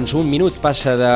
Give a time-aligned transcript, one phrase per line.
[0.00, 1.08] Doncs un minut passa de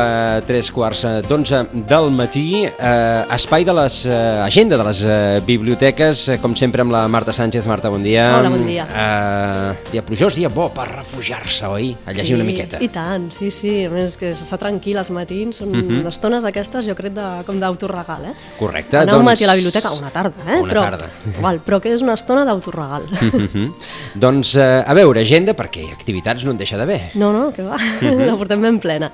[0.45, 2.67] tres quarts d'onze del matí.
[2.69, 3.95] Eh, espai de les...
[4.05, 7.65] Eh, agenda de les eh, biblioteques, eh, com sempre amb la Marta Sánchez.
[7.65, 8.27] Marta, bon dia.
[8.43, 8.85] Hola, bon dia.
[8.85, 11.95] Eh, dia plujós, dia bo per refugiar-se, oi?
[12.05, 12.83] A llegir sí, una miqueta.
[12.85, 13.73] I tant, sí, sí.
[13.87, 16.03] A més que s'està tranquil als matins, són uh Mhm.
[16.05, 16.09] -huh.
[16.13, 18.35] estones aquestes, jo crec, de, com d'autoregal, eh?
[18.59, 20.61] Correcte, Anar un doncs- matí a la biblioteca, una tarda, eh?
[20.61, 21.09] Una però, tarda.
[21.39, 23.05] Igual, però que és una estona d'autoregal.
[23.33, 23.73] Mhm.
[24.15, 27.13] doncs, eh, a veure, agenda, perquè activitats no en deixa d'haver.
[27.15, 28.27] No, no, que va, Mhm.
[28.29, 29.13] la portem ben plena.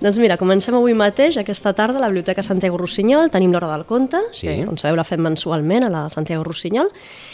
[0.00, 3.84] Doncs mira, comencem avui mateix, aquesta tarda, a la Biblioteca Santiago Rossinyol, tenim l'Hora del
[3.86, 4.46] Conte, Sí.
[4.46, 6.90] que, com sabeu, la fem mensualment a la Santiago Rossinyol,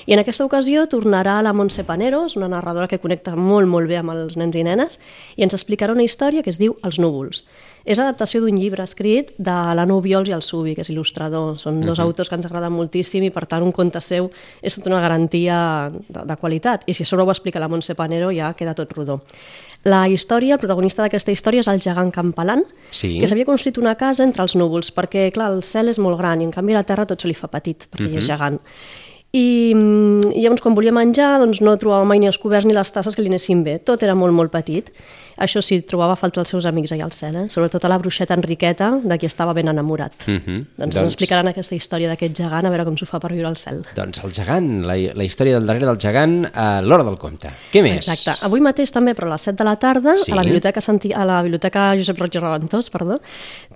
[0.07, 3.89] i en aquesta ocasió tornarà la Montse Panero, és una narradora que connecta molt, molt
[3.89, 4.99] bé amb els nens i nenes,
[5.37, 7.45] i ens explicarà una història que es diu Els núvols.
[7.87, 11.55] És adaptació d'un llibre escrit de l'Anu Viols i el Subi, que és il·lustrador.
[11.63, 14.27] Són dos autors que ens agraden moltíssim i, per tant, un conte seu
[14.61, 15.59] és tota una garantia
[15.95, 16.83] de, de qualitat.
[16.91, 19.21] I si a sobre ho explica la Montse Panero ja queda tot rodó.
[19.87, 23.21] La història, el protagonista d'aquesta història és el gegant Campalan, Sí.
[23.21, 26.43] que s'havia construït una casa entre els núvols, perquè, clar, el cel és molt gran
[26.43, 28.19] i, en canvi, la terra tot se li fa petit, perquè uh -huh.
[28.19, 28.61] és gegant.
[29.33, 32.73] I, mm, I llavors, quan volia menjar, doncs no trobava mai ni els coberts ni
[32.73, 33.79] les tasses que li anessin bé.
[33.79, 34.91] Tot era molt, molt petit.
[35.39, 37.47] Això sí, trobava a falta els seus amics allà al cel, eh?
[37.53, 40.15] sobretot a la bruixeta Enriqueta, de qui estava ben enamorat.
[40.27, 40.55] Mhm.
[40.77, 43.49] Doncs, Doncs- ens explicaran aquesta història d'aquest gegant, a veure com s'ho fa per viure
[43.49, 43.83] al cel.
[43.95, 47.51] Doncs el gegant, la, la història del darrere del gegant a l'hora del conte.
[47.73, 47.97] Què més?
[48.09, 48.37] Exacte.
[48.47, 50.33] Avui mateix també, però a les 7 de la tarda, Sí.
[50.33, 51.13] a, la biblioteca Santi...
[51.13, 53.21] a la biblioteca Josep Roig i Reventós, perdó,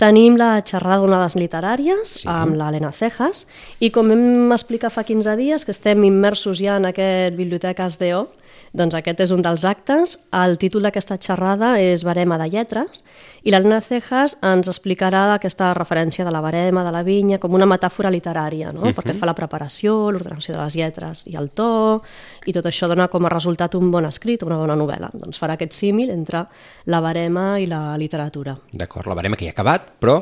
[0.01, 2.29] tenim la xerrada d'onades literàries Sí.
[2.29, 3.47] amb l'Helena Cejas
[3.81, 8.29] i com vam explicar fa 15 dies que estem immersos ja en aquest Biblioteques DO,
[8.77, 10.17] doncs aquest és un dels actes.
[10.37, 13.03] El títol d'aquesta xerrada és Barema de lletres
[13.43, 17.69] i l'Helena Cejas ens explicarà aquesta referència de la barema, de la vinya, com una
[17.69, 18.93] metàfora literària, no?
[18.97, 22.03] perquè fa la preparació, l'ordenació de les lletres i el to,
[22.47, 25.11] i tot això dona com a resultat un bon escrit, una bona novel·la.
[25.17, 26.45] Doncs farà aquest símil entre
[26.93, 28.59] la barema i la literatura.
[28.73, 30.21] D'acord, la barema que ja ha acabat, però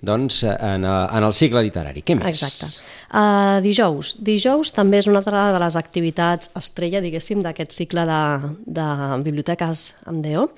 [0.00, 2.02] doncs, en, el, en el cicle literari.
[2.04, 2.32] Què més?
[2.32, 2.72] Exacte.
[3.14, 4.16] Uh, dijous.
[4.24, 8.86] Dijous també és una altra de les activitats estrella, diguéssim, d'aquest cicle de, de
[9.24, 10.48] biblioteques amb DO.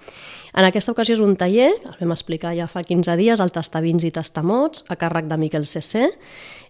[0.56, 4.04] En aquesta ocasió és un taller, el vam explicar ja fa 15 dies, el Tastavins
[4.04, 6.06] i Tastamots, a càrrec de Miquel CC.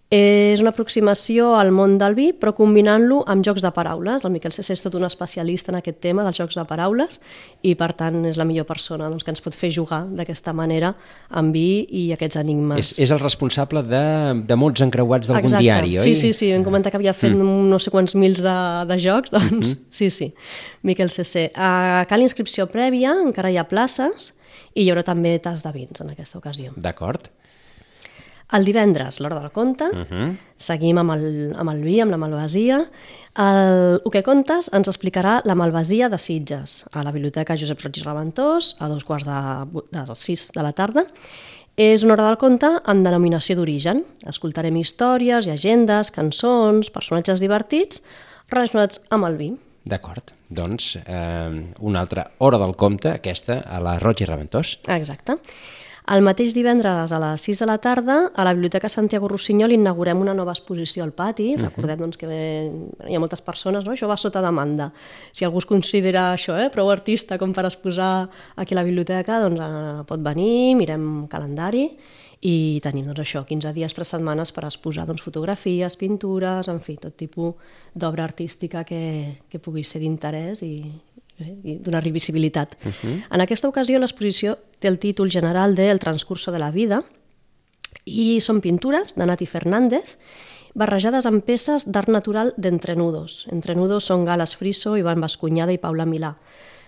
[0.06, 4.22] És una aproximació al món del vi, però combinant-lo amb jocs de paraules.
[4.22, 7.16] El Miquel CC és tot un especialista en aquest tema dels jocs de paraules
[7.66, 10.92] i, per tant, és la millor persona doncs, que ens pot fer jugar d'aquesta manera
[11.34, 12.78] amb vi i aquests enigmes.
[12.78, 14.04] És, és el responsable de,
[14.46, 16.04] de mots encreuats d'algun diari, oi?
[16.04, 17.66] Sí, sí, sí, vam comentar que havia fet mm.
[17.72, 18.54] no sé quants mils de,
[18.86, 19.88] de jocs, doncs Mhm.
[19.90, 20.28] sí, sí,
[20.86, 21.48] Miquel CC.
[21.56, 24.36] Uh, cal inscripció prèvia, encara hi ha places,
[24.76, 26.70] i hi haurà també tas de vins en aquesta ocasió.
[26.76, 27.26] D'acord.
[28.52, 30.06] El divendres, l'hora del conte, uh Mhm.
[30.10, 30.36] -huh.
[30.56, 32.88] seguim amb el, amb el vi, amb la malvasia.
[33.36, 37.98] El Ho que contes ens explicarà la malvasia de Sitges, a la Biblioteca Josep Roig
[37.98, 41.06] i Reventós, a dos quarts de, de sis de la tarda.
[41.76, 44.04] És una hora del conte en denominació d'origen.
[44.24, 48.02] Escoltarem històries, llegendes, cançons, personatges divertits
[48.48, 49.56] relacionats amb el vi.
[49.84, 50.32] D'acord.
[50.48, 54.78] Doncs eh, una altra hora del compte, aquesta, a la Roig i Reventós.
[54.88, 55.36] Exacte.
[56.06, 60.20] El mateix divendres a les 6 de la tarda a la Biblioteca Santiago Rossinyol inaugurem
[60.22, 61.48] una nova exposició al pati.
[61.58, 63.96] Recordem doncs, que hi ha moltes persones, no?
[63.96, 64.92] això va sota demanda.
[65.34, 69.40] Si algú es considera això, eh, prou artista com per exposar aquí a la biblioteca,
[69.42, 71.88] doncs eh, pot venir, mirem calendari
[72.46, 77.00] i tenim doncs, això 15 dies, 3 setmanes per exposar doncs, fotografies, pintures, en fi,
[77.02, 77.58] tot tipus
[77.98, 80.84] d'obra artística que, que pugui ser d'interès i,
[81.40, 82.76] eh, i donar-li visibilitat.
[82.84, 83.24] Uh -huh.
[83.30, 87.04] En aquesta ocasió l'exposició té el títol general de El transcurso de la vida
[88.04, 90.16] i són pintures de Nati Fernández
[90.74, 93.46] barrejades amb peces d'art natural d'Entrenudos.
[93.50, 96.36] Entrenudos són Gales Friso, Ivan Bascunyada i Paula Milà.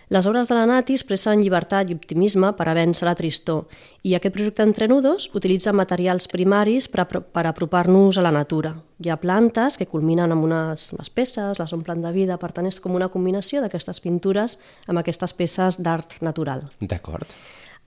[0.09, 3.67] Les obres de la Nati expressen llibertat i optimisme per a vèncer la tristor
[4.09, 8.73] i aquest projecte entre nudos utilitza materials primaris per, per apropar-nos a la natura.
[9.05, 12.71] Hi ha plantes que culminen amb unes, unes peces, les omplen de vida, per tant
[12.71, 14.57] és com una combinació d'aquestes pintures
[14.87, 16.65] amb aquestes peces d'art natural.
[16.81, 17.37] D'acord.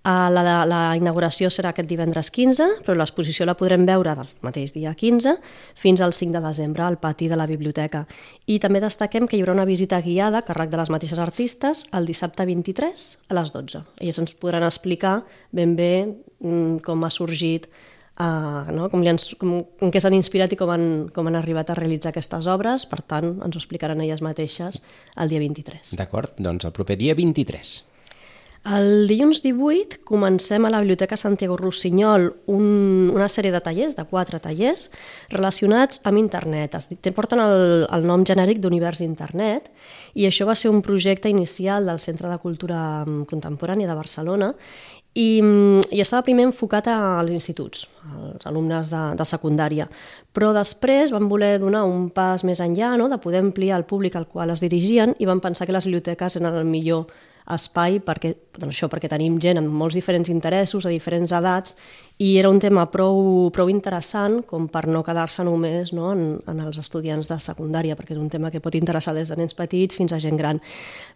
[0.01, 4.31] Uh, la, la, la inauguració serà aquest divendres 15, però l'exposició la podrem veure del
[4.41, 5.35] mateix dia 15
[5.77, 8.07] fins al 5 de desembre al pati de la biblioteca.
[8.49, 11.85] I també destaquem que hi haurà una visita guiada a càrrec de les mateixes artistes
[11.93, 13.83] el dissabte 23 a les 12.
[14.01, 15.19] Elles ens podran explicar
[15.53, 17.69] ben bé mm, com ha sorgit
[18.21, 18.89] Uh, no?
[18.91, 20.83] com, li han, com, com què s'han inspirat i com han,
[21.15, 24.81] com han arribat a realitzar aquestes obres, per tant, ens ho explicaran elles mateixes
[25.15, 25.95] el dia 23.
[25.97, 27.71] D'acord, doncs el proper dia 23.
[28.61, 34.05] El dilluns 18 comencem a la Biblioteca Santiago Rossinyol un, una sèrie de tallers, de
[34.05, 34.91] quatre tallers,
[35.31, 36.77] relacionats amb internet.
[36.77, 39.71] Es porten el, el nom genèric d'Univers Internet
[40.13, 44.51] i això va ser un projecte inicial del Centre de Cultura mm, Contemporània de Barcelona
[45.17, 49.89] i, mm, i estava primer enfocat als instituts, als alumnes de, de secundària,
[50.37, 53.09] però després van voler donar un pas més enllà, no?
[53.09, 56.37] de poder ampliar el públic al qual es dirigien i van pensar que les biblioteques
[56.37, 57.09] eren el millor
[57.55, 61.75] espai perquè, doncs això, perquè tenim gent amb molts diferents interessos, a diferents edats,
[62.21, 66.59] i era un tema prou, prou interessant com per no quedar-se només no, en, en
[66.61, 69.97] els estudiants de secundària, perquè és un tema que pot interessar des de nens petits
[69.97, 70.59] fins a gent gran.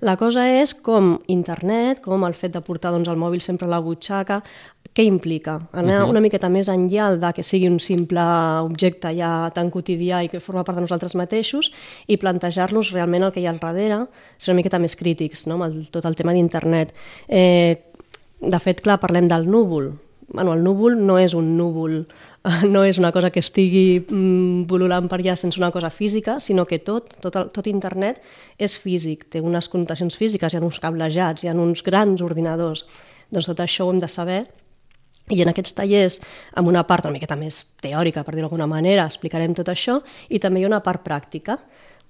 [0.02, 3.74] La cosa és com internet, com el fet de portar doncs, el mòbil sempre a
[3.76, 4.40] la butxaca,
[4.96, 5.60] què implica?
[5.74, 6.10] Anar uh -huh.
[6.10, 8.26] una miqueta més enllà de que sigui un simple
[8.64, 11.72] objecte ja tan quotidià i que forma part de nosaltres mateixos
[12.08, 15.54] i plantejar-nos realment el que hi ha al darrere, ser una miqueta més crítics no?
[15.54, 16.94] amb el, tot el tema d'internet.
[17.28, 17.78] Eh,
[18.42, 20.05] de fet, clar, parlem del núvol.
[20.36, 22.02] Bueno, el núvol no és un núvol,
[22.74, 26.68] no és una cosa que estigui mm, pol·lulant per allà sense una cosa física, sinó
[26.68, 28.20] que tot, tot, el, tot internet
[28.60, 32.84] és físic, té unes connotacions físiques, hi ha uns cablejats, hi ha uns grans ordinadors.
[33.32, 34.44] Doncs tot això ho hem de saber
[35.34, 36.20] i en aquests tallers,
[36.54, 40.38] amb una part una miqueta més teòrica, per dir-ho d'alguna manera, explicarem tot això, i
[40.44, 41.58] també hi ha una part pràctica,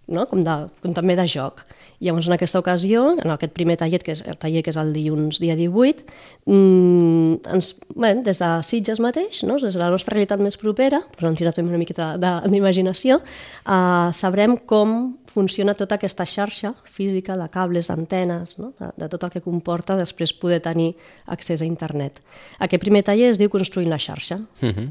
[0.08, 0.28] no?
[0.30, 1.64] com, de, com també de joc.
[2.04, 4.92] Llavors, en aquesta ocasió, en aquest primer taller, que és el taller que és el
[4.94, 6.04] dilluns dia 18,
[6.46, 9.58] mmm, ens, bé, des de Sitges mateix, no?
[9.62, 14.58] des de la nostra realitat més propera, doncs ens hi una miqueta d'imaginació, eh, sabrem
[14.68, 18.72] com funciona tota aquesta xarxa física de cables, d'antenes, no?
[18.80, 20.94] de, de tot el que comporta després poder tenir
[21.32, 22.22] accés a internet.
[22.60, 24.40] Aquest primer taller es diu Construint la xarxa.
[24.62, 24.88] Uh -huh.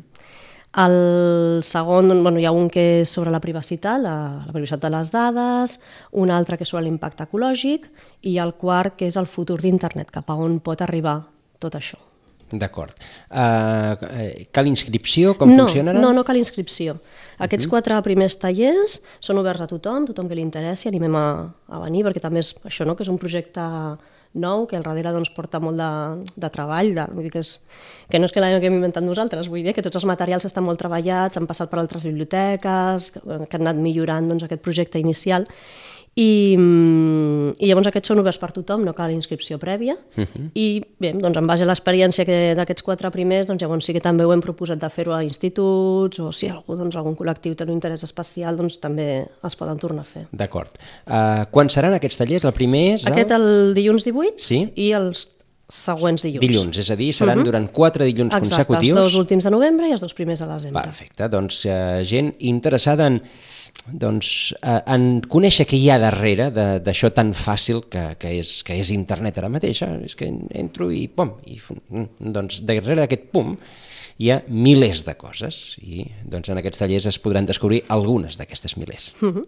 [0.74, 4.90] El segon, bueno, hi ha un que és sobre la privacitat, la, la privacitat de
[4.90, 5.76] les dades,
[6.18, 7.86] un altre que és sobre l'impacte ecològic
[8.26, 11.20] i el quart que és el futur d'internet, cap a on pot arribar
[11.62, 12.00] tot això.
[12.50, 12.94] D'acord.
[13.30, 15.36] Uh, cal inscripció?
[15.38, 16.02] Com no, funcionarà?
[16.02, 16.98] No, no cal inscripció.
[17.38, 17.70] Aquests uh -huh.
[17.70, 22.04] quatre primers tallers són oberts a tothom, tothom que li interessi, animem a, a venir,
[22.04, 22.94] perquè també és això, no?
[22.96, 23.60] que és un projecte
[24.34, 25.88] nou, que al darrere doncs, porta molt de,
[26.36, 27.54] de treball, de, vull dir que, és,
[28.10, 30.82] que no és que l'hem inventat nosaltres, vull dir que tots els materials estan molt
[30.82, 35.46] treballats, han passat per altres biblioteques, que, que han anat millorant doncs, aquest projecte inicial,
[36.14, 40.50] i, mm, i llavors aquests són oberts per tothom, no cal inscripció prèvia uh -huh.
[40.54, 42.24] i bé, doncs en base a l'experiència
[42.54, 46.18] d'aquests quatre primers, doncs llavors sí que també ho hem proposat de fer-ho a instituts
[46.20, 50.02] o si algú, doncs, algun col·lectiu té un interès especial, doncs també es poden tornar
[50.02, 50.26] a fer.
[50.30, 50.70] D'acord.
[51.06, 52.44] Uh, quan seran aquests tallers?
[52.44, 53.06] El primer és...
[53.06, 53.12] El...
[53.12, 54.72] Aquest el dilluns 18 sí?
[54.76, 55.28] i els
[55.68, 56.46] següents dilluns.
[56.46, 57.46] Dilluns, és a dir, seran uh -huh.
[57.46, 58.90] durant quatre dilluns Exacte, consecutius.
[58.90, 60.82] Exacte, els dos últims de novembre i els dos primers de desembre.
[60.82, 63.22] Perfecte, doncs uh, gent interessada en
[63.86, 66.50] doncs, eh, en conèixer què hi ha darrere
[66.80, 69.82] d'això tan fàcil que, que, és, que és internet ara mateix.
[69.84, 69.90] Eh?
[70.08, 71.60] És que entro i pum, i,
[72.18, 73.56] doncs darrere d'aquest pum
[74.22, 78.76] hi ha milers de coses i doncs, en aquests tallers es podran descobrir algunes d'aquestes
[78.78, 79.12] milers.
[79.20, 79.44] Uh -huh.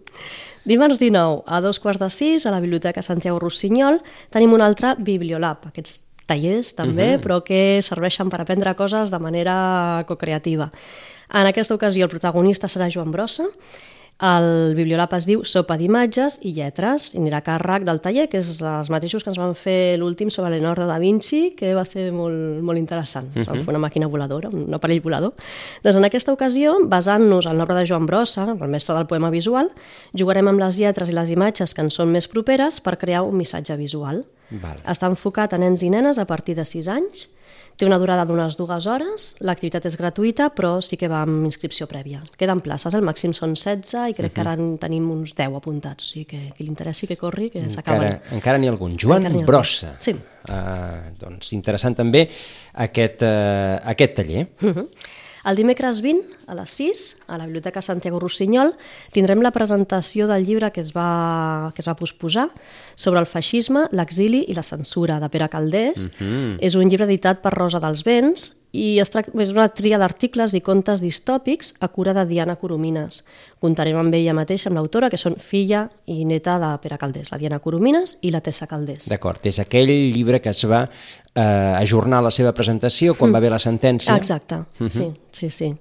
[0.65, 4.95] Dimarts 19, a dos quarts de sis, a la Biblioteca Santiago Rossinyol, tenim un altre
[4.99, 7.23] Bibliolab, aquests tallers també, uh -huh.
[7.23, 10.69] però que serveixen per aprendre coses de manera co-creativa.
[11.33, 13.45] En aquesta ocasió el protagonista serà Joan Brossa,
[14.17, 18.39] el Bibliolab es diu Sopa d'imatges i lletres i anirà a càrrec del taller, que
[18.41, 22.07] és els mateixos que ens van fer l'últim sobre Leonardo da Vinci, que va ser
[22.11, 23.29] molt, molt interessant.
[23.35, 23.63] Uh -huh.
[23.63, 25.33] Fer una màquina voladora, un aparell volador.
[25.83, 29.69] Doncs en aquesta ocasió, basant-nos en l'obra de Joan Brossa, el mestre del poema visual,
[30.13, 33.37] jugarem amb les lletres i les imatges que ens són més properes per crear un
[33.37, 34.25] missatge visual.
[34.49, 34.77] Val.
[34.85, 37.29] Està enfocat a nens i nenes a partir de 6 anys
[37.77, 41.85] Té una durada d'unes dues hores, l'activitat és gratuïta, però sí que va amb inscripció
[41.85, 42.23] prèvia.
[42.39, 44.33] Queden places, el màxim són 16 i crec uh -huh.
[44.33, 47.51] que ara en tenim uns 10 apuntats, o sigui que qui li interessi que corri,
[47.51, 48.19] que s'acaben.
[48.31, 48.97] Encara n'hi ha algun.
[48.97, 49.95] Joan ha Brossa.
[49.99, 50.11] Sí.
[50.11, 52.27] Uh, doncs interessant també
[52.73, 54.47] aquest, uh, aquest taller.
[54.61, 54.87] Uh -huh.
[55.47, 58.73] El dimecres 20 a les 6, a la Biblioteca Santiago Rossinyol,
[59.15, 62.49] tindrem la presentació del llibre que es va, que es va posposar
[62.99, 66.11] sobre el feixisme, l'exili i la censura, de Pere Caldés.
[66.19, 66.57] Mm -hmm.
[66.59, 70.53] És un llibre editat per Rosa dels Vents i es tracta, és una tria d'articles
[70.57, 73.23] i contes distòpics a cura de Diana Coromines.
[73.63, 77.39] Contarem amb ella mateixa, amb l'autora, que són filla i neta de Pere Caldés, la
[77.41, 79.07] Diana Coromines i la Tessa Caldés.
[79.09, 81.41] D'acord, és aquell llibre que es va eh,
[81.79, 83.33] ajornar la seva presentació quan mm.
[83.33, 84.15] va haver la sentència.
[84.15, 84.89] Exacte, mm -hmm.
[84.89, 85.75] sí, sí, sí.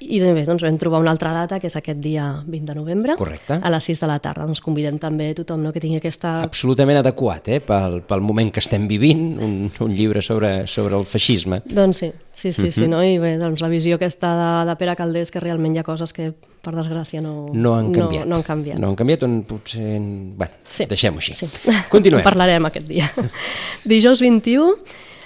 [0.00, 3.16] I bé, doncs vam trobar una altra data, que és aquest dia 20 de novembre,
[3.20, 3.58] Correcte.
[3.60, 4.46] a les 6 de la tarda.
[4.48, 6.38] Doncs convidem també tothom no, que tingui aquesta...
[6.46, 7.58] Absolutament adequat, eh?
[7.60, 11.60] pel, pel moment que estem vivint, un, un llibre sobre, sobre el feixisme.
[11.68, 12.70] Doncs sí, sí, sí, uh -huh.
[12.70, 12.90] sí mhm.
[12.90, 13.02] no?
[13.04, 16.12] i bé, doncs la visió aquesta de, de Pere Caldés, que realment hi ha coses
[16.12, 18.24] que per desgràcia no, no han canviat.
[18.24, 18.78] No, no han canviat.
[18.78, 20.00] No han canviat, on potser...
[20.36, 20.86] Bueno, sí.
[20.86, 21.34] deixem-ho així.
[21.34, 21.46] Sí.
[21.90, 22.20] Continuem.
[22.20, 23.10] En parlarem aquest dia.
[23.84, 24.76] Dijous 21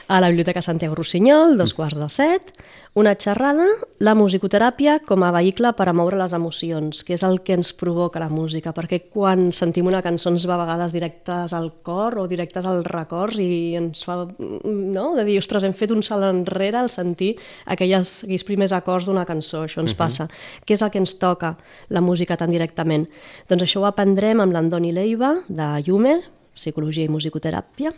[0.06, 2.52] a la Biblioteca Santiago Rossinyol, dos quarts de set,
[2.94, 3.64] una xerrada,
[3.99, 7.73] la musicoteràpia com a vehicle per a moure les emocions, que és el que ens
[7.75, 12.18] provoca la música, perquè quan sentim una cançó ens va a vegades directes al cor
[12.23, 16.28] o directes als records i ens fa, no?, de dir, ostres, hem fet un salt
[16.28, 17.34] enrere al sentir
[17.64, 20.04] aquelles, aquells primers acords d'una cançó, això ens uh -huh.
[20.04, 20.28] passa.
[20.66, 21.56] Què és el que ens toca
[21.88, 23.08] la música tan directament?
[23.49, 26.23] Doncs això ho aprendrem amb l'Andoni Leiva, de Yume,
[26.54, 27.92] psicologia i musicoteràpia,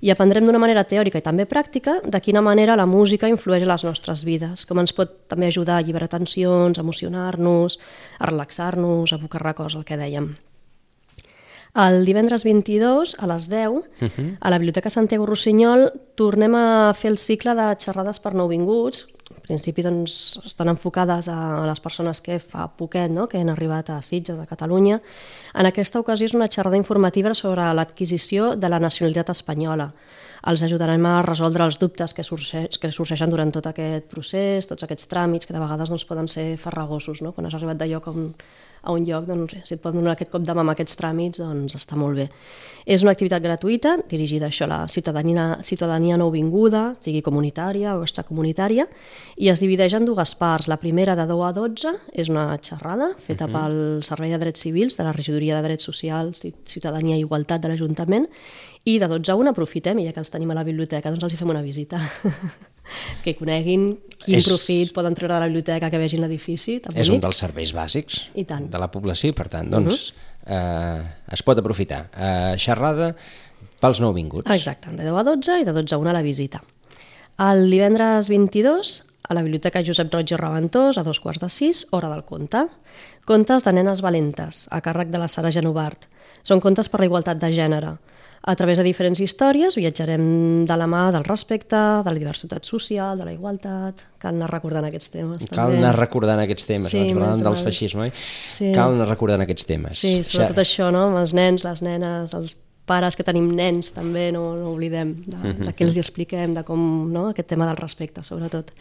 [0.00, 3.72] i aprendrem d'una manera teòrica i també pràctica de quina manera la música influeix a
[3.72, 7.78] les nostres vides, com ens pot també ajudar a alliberar tensions, a emocionar-nos,
[8.18, 10.32] a relaxar-nos, a abocar records, el que dèiem.
[11.78, 14.36] El divendres 22, a les 10, uh -huh.
[14.40, 19.06] a la Biblioteca Santiago Rossinyol, tornem a fer el cicle de xerrades per nouvinguts,
[19.50, 23.26] principi doncs, estan enfocades a les persones que fa poquet no?
[23.28, 25.00] que han arribat a Sitges, a Catalunya.
[25.58, 29.90] En aquesta ocasió és una xerrada informativa sobre l'adquisició de la nacionalitat espanyola.
[30.50, 34.86] Els ajudarem a resoldre els dubtes que, sorgeix, que sorgeixen durant tot aquest procés, tots
[34.86, 37.34] aquests tràmits que de vegades doncs, poden ser farragosos, no?
[37.36, 38.30] quan has arribat de lloc on
[38.82, 41.42] a un lloc, doncs, si et pot donar aquest cop de mà amb aquests tràmits,
[41.42, 42.28] doncs està molt bé.
[42.90, 48.86] És una activitat gratuïta, dirigida això a la ciutadania, ciutadania nouvinguda, sigui comunitària o extracomunitària,
[49.36, 50.70] i es divideix en dues parts.
[50.70, 51.94] La primera, de 10 a 12,
[52.24, 53.52] és una xerrada feta uh -huh.
[53.52, 57.68] pel Servei de Drets Civils de la Regidoria de Drets Socials, Ciutadania i Igualtat de
[57.68, 58.28] l'Ajuntament,
[58.84, 61.24] i de 12 a 1 aprofitem, i ja que els tenim a la biblioteca, doncs
[61.24, 62.00] els hi fem una visita.
[63.24, 64.48] que coneguin quin és...
[64.48, 66.78] profit poden treure de la biblioteca, que vegin l'edifici.
[66.94, 68.68] És un dels serveis bàsics I tant.
[68.70, 70.56] de la població i, per tant, doncs, uh -huh.
[70.56, 72.08] eh, es pot aprofitar.
[72.14, 73.14] Eh, xerrada
[73.80, 74.50] pels nouvinguts.
[74.50, 76.62] Exacte, de 10 a 12 i de 12 a 1 a la visita.
[77.40, 81.86] El divendres 22, a la Biblioteca Josep Roig i Reventós, a dos quarts de sis,
[81.90, 82.66] hora del conte.
[83.24, 86.08] Contes de nenes valentes, a càrrec de la Sara Genovart.
[86.42, 87.94] Són contes per la igualtat de gènere.
[88.40, 90.22] A través de diferents històries viatjarem
[90.64, 94.00] de la mà del respecte, de la diversitat social, de la igualtat...
[94.20, 95.44] Cal anar recordant aquests temes.
[95.50, 95.82] Cal també.
[95.82, 98.14] anar recordant aquests temes, sí, abans parlàvem del feixisme, oi?
[98.48, 98.72] Sí.
[98.76, 100.00] Cal anar recordant aquests temes.
[100.00, 100.64] Sí, sobretot Xa...
[100.64, 101.06] això, no?
[101.10, 102.56] Amb els nens, les nenes, els
[102.88, 106.80] pares que tenim nens també, no, no oblidem de, de què els expliquem, de com,
[107.12, 107.28] no?
[107.34, 108.72] aquest tema del respecte, sobretot.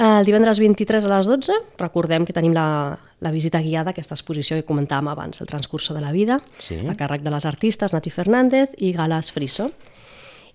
[0.00, 4.56] El divendres 23 a les 12 recordem que tenim la, la visita guiada, aquesta exposició
[4.56, 6.78] que comentàvem abans, el transcurso de la vida, sí.
[6.88, 9.68] a càrrec de les artistes Nati Fernández i Galas Friso.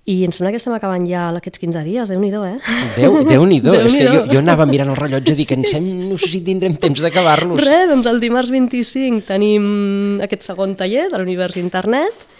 [0.10, 2.58] I em sembla que estem acabant ja aquests 15 dies, déu nhi eh?
[2.98, 5.86] Déu, déu nhi és que jo, jo anava mirant el rellotge i dic, en sem,
[6.10, 7.62] no sé si tindrem temps d'acabar-los.
[7.62, 12.32] Res, doncs el dimarts 25 tenim aquest segon taller de l'univers internet,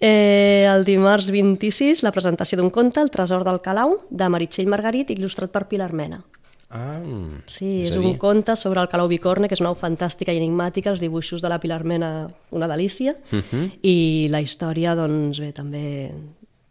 [0.00, 5.10] Eh, el dimarts 26, la presentació d'un conte, El tresor del Calau, de Meritxell Margarit,
[5.10, 6.20] il·lustrat per Pilar Mena.
[6.70, 7.00] Ah,
[7.48, 10.40] sí, és, és un conte sobre el Calau Bicorne, que és una au fantàstica i
[10.40, 13.70] enigmàtica, els dibuixos de la Pilar Mena, una delícia, uh -huh.
[13.80, 16.12] i la història, doncs bé, també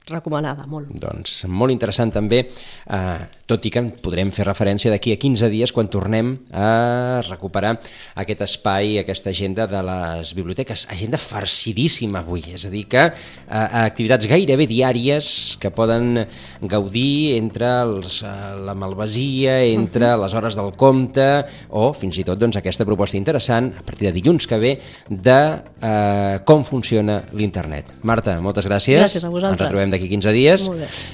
[0.10, 0.92] recomanada, molt.
[0.92, 2.46] Doncs molt interessant també,
[2.88, 7.78] eh, tot i que podrem fer referència d'aquí a 15 dies quan tornem a recuperar
[8.16, 10.88] aquest espai, aquesta agenda de les biblioteques.
[10.92, 13.14] Agenda farcidíssima avui, és a dir que eh,
[13.48, 16.26] activitats gairebé diàries que poden
[16.62, 20.24] gaudir entre els, eh, la malvasia, entre uh -huh.
[20.24, 24.14] les hores del compte o fins i tot doncs, aquesta proposta interessant a partir de
[24.14, 25.40] dilluns que ve de
[25.82, 27.86] eh, com funciona l'internet.
[28.04, 29.00] Marta, moltes gràcies.
[29.00, 29.60] Gràcies a vosaltres.
[29.60, 30.68] Ens retrobem d'aquí 15 dies.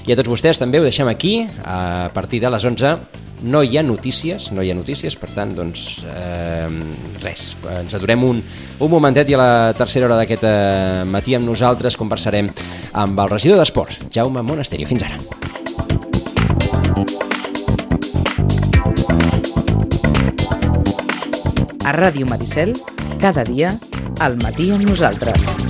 [0.06, 3.76] I a tots vostès també ho deixem aquí, a partir de les 11 no hi
[3.76, 6.68] ha notícies, no hi ha notícies, per tant, doncs, eh,
[7.22, 8.40] res, ens aturem un,
[8.80, 12.48] un momentet i a la tercera hora d'aquest eh, matí amb nosaltres conversarem
[12.92, 14.88] amb el regidor d'Esports, Jaume Monasterio.
[14.88, 15.18] Fins ara.
[21.84, 22.72] A Ràdio Maricel,
[23.20, 23.74] cada dia,
[24.24, 25.63] al matí amb nosaltres.